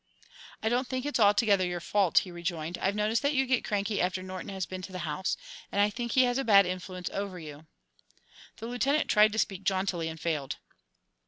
"I 0.63 0.67
don't 0.69 0.87
think 0.87 1.05
it's 1.05 1.19
altogether 1.19 1.63
your 1.63 1.79
fault," 1.79 2.17
he 2.25 2.31
rejoined. 2.31 2.79
"I've 2.79 2.95
noticed 2.95 3.21
that 3.21 3.35
you 3.35 3.45
get 3.45 3.63
cranky 3.63 4.01
after 4.01 4.23
Norton 4.23 4.49
has 4.49 4.65
been 4.65 4.81
to 4.81 4.91
the 4.91 5.05
house, 5.05 5.37
and 5.71 5.79
I 5.79 5.91
think 5.91 6.13
he 6.13 6.23
has 6.23 6.39
a 6.39 6.43
bad 6.43 6.65
influence 6.65 7.11
over 7.11 7.37
you." 7.37 7.67
The 8.57 8.65
Lieutenant 8.65 9.11
tried 9.11 9.31
to 9.33 9.37
speak 9.37 9.63
jauntily, 9.63 10.07
and 10.07 10.19
failed. 10.19 10.57